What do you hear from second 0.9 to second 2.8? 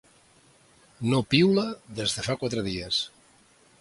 No piula des de fa quatre